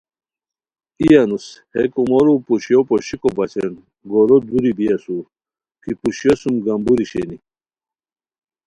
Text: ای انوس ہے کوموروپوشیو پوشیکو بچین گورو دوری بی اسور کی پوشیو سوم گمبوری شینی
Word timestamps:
ای 1.01 1.09
انوس 1.21 1.45
ہے 1.73 1.83
کوموروپوشیو 1.93 2.81
پوشیکو 2.87 3.29
بچین 3.37 3.73
گورو 4.09 4.37
دوری 4.47 4.71
بی 4.77 4.85
اسور 4.93 5.23
کی 5.83 5.91
پوشیو 5.99 6.33
سوم 6.41 6.55
گمبوری 6.65 7.05
شینی 7.11 7.37